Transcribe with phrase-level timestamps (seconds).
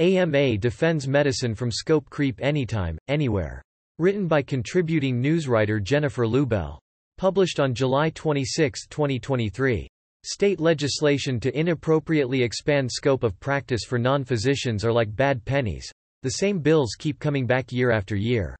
[0.00, 3.60] AMA defends medicine from scope creep anytime, anywhere.
[3.98, 6.78] Written by contributing newswriter Jennifer Lubell.
[7.16, 9.88] Published on July 26, 2023.
[10.24, 15.90] State legislation to inappropriately expand scope of practice for non-physicians are like bad pennies.
[16.22, 18.56] The same bills keep coming back year after year.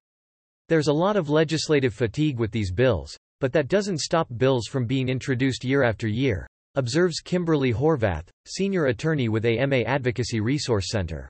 [0.67, 4.85] There's a lot of legislative fatigue with these bills, but that doesn't stop bills from
[4.85, 11.29] being introduced year after year, observes Kimberly Horvath, senior attorney with AMA Advocacy Resource Center.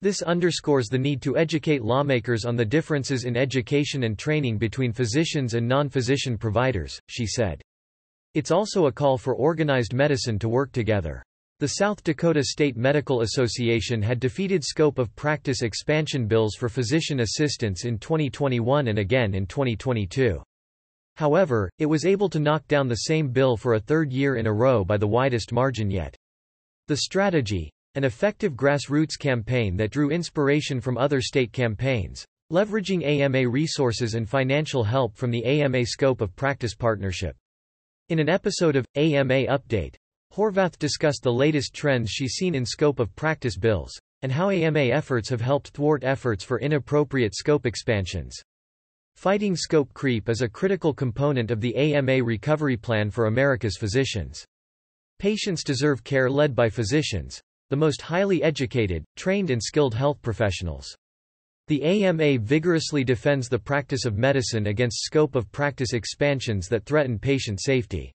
[0.00, 4.92] This underscores the need to educate lawmakers on the differences in education and training between
[4.92, 7.60] physicians and non-physician providers, she said.
[8.34, 11.24] It's also a call for organized medicine to work together.
[11.60, 17.18] The South Dakota State Medical Association had defeated scope of practice expansion bills for physician
[17.18, 20.40] assistants in 2021 and again in 2022.
[21.18, 24.46] However, it was able to knock down the same bill for a third year in
[24.46, 26.16] a row by the widest margin yet.
[26.86, 33.48] The strategy, an effective grassroots campaign that drew inspiration from other state campaigns, leveraging AMA
[33.48, 37.34] resources and financial help from the AMA Scope of Practice Partnership.
[38.10, 39.96] In an episode of AMA Update,
[40.32, 43.90] Horvath discussed the latest trends she's seen in scope of practice bills,
[44.22, 48.40] and how AMA efforts have helped thwart efforts for inappropriate scope expansions.
[49.18, 54.44] Fighting scope creep is a critical component of the AMA recovery plan for America's physicians.
[55.18, 60.94] Patients deserve care led by physicians, the most highly educated, trained and skilled health professionals.
[61.66, 67.18] The AMA vigorously defends the practice of medicine against scope of practice expansions that threaten
[67.18, 68.12] patient safety.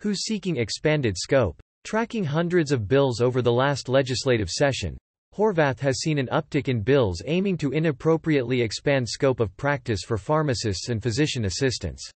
[0.00, 1.60] Who's seeking expanded scope?
[1.84, 4.96] Tracking hundreds of bills over the last legislative session,
[5.36, 10.18] Horvath has seen an uptick in bills aiming to inappropriately expand scope of practice for
[10.18, 12.10] pharmacists and physician assistants.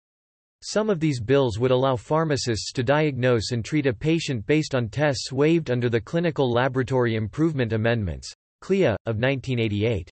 [0.63, 4.89] Some of these bills would allow pharmacists to diagnose and treat a patient based on
[4.89, 10.09] tests waived under the Clinical Laboratory Improvement Amendments CLIA, of 1988.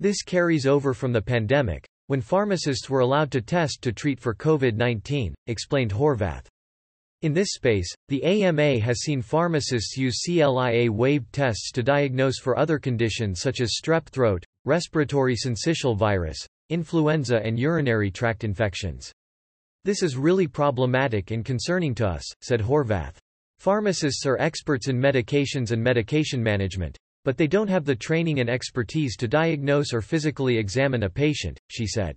[0.00, 4.34] This carries over from the pandemic, when pharmacists were allowed to test to treat for
[4.34, 6.46] COVID-19, explained Horvath.
[7.22, 12.78] In this space, the AMA has seen pharmacists use CLIA-waived tests to diagnose for other
[12.78, 16.38] conditions such as strep throat, respiratory syncytial virus,
[16.70, 19.10] influenza and urinary tract infections.
[19.84, 23.16] This is really problematic and concerning to us, said Horvath.
[23.58, 28.48] Pharmacists are experts in medications and medication management, but they don't have the training and
[28.48, 32.16] expertise to diagnose or physically examine a patient, she said.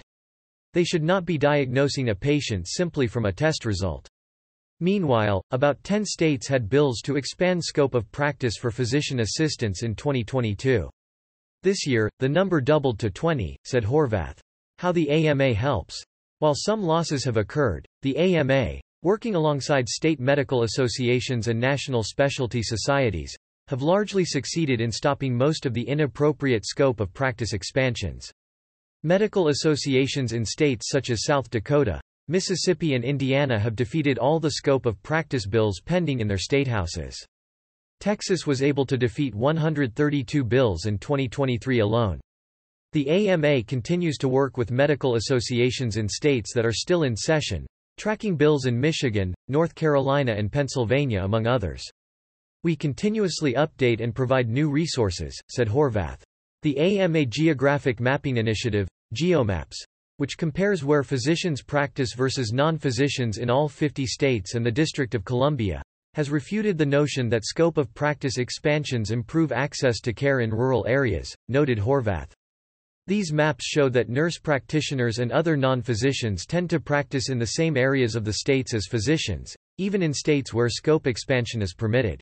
[0.74, 4.08] They should not be diagnosing a patient simply from a test result.
[4.84, 9.94] Meanwhile, about 10 states had bills to expand scope of practice for physician assistants in
[9.94, 10.90] 2022.
[11.62, 14.40] This year, the number doubled to 20, said Horvath.
[14.80, 16.04] How the AMA helps.
[16.40, 22.64] While some losses have occurred, the AMA, working alongside state medical associations and national specialty
[22.64, 23.36] societies,
[23.68, 28.32] have largely succeeded in stopping most of the inappropriate scope of practice expansions.
[29.04, 34.52] Medical associations in states such as South Dakota, Mississippi and Indiana have defeated all the
[34.52, 37.14] scope of practice bills pending in their statehouses.
[38.00, 42.22] Texas was able to defeat 132 bills in 2023 alone.
[42.94, 47.68] The AMA continues to work with medical associations in states that are still in session,
[47.98, 51.84] tracking bills in Michigan, North Carolina and Pennsylvania among others.
[52.64, 56.22] We continuously update and provide new resources, said Horvath.
[56.62, 59.76] The AMA Geographic Mapping Initiative, GeoMaps,
[60.22, 65.26] which compares where physicians practice versus non-physicians in all 50 states and the District of
[65.26, 65.82] Columbia,
[66.14, 70.86] has refuted the notion that scope of practice expansions improve access to care in rural
[70.88, 72.30] areas, noted Horvath.
[73.08, 77.76] These maps show that nurse practitioners and other non-physicians tend to practice in the same
[77.76, 82.22] areas of the states as physicians, even in states where scope expansion is permitted.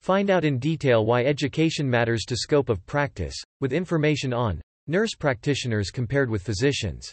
[0.00, 5.14] Find out in detail why education matters to scope of practice, with information on nurse
[5.14, 7.12] practitioners compared with physicians.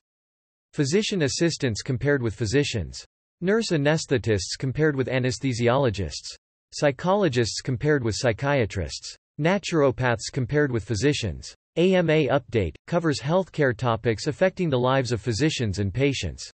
[0.75, 3.01] Physician assistants compared with physicians.
[3.39, 6.35] Nurse anesthetists compared with anesthesiologists.
[6.73, 9.15] Psychologists compared with psychiatrists.
[9.39, 11.55] Naturopaths compared with physicians.
[11.77, 16.51] AMA Update, covers healthcare topics affecting the lives of physicians and patients.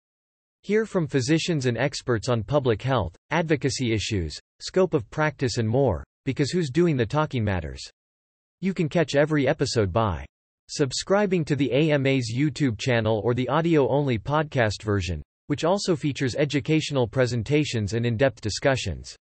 [0.62, 6.02] Hear from physicians and experts on public health, advocacy issues, scope of practice and more,
[6.24, 7.82] because who's doing the talking matters.
[8.62, 10.24] You can catch every episode by
[10.68, 17.06] Subscribing to the AMA's YouTube channel or the audio-only podcast version, which also features educational
[17.06, 19.16] presentations and in-depth discussions.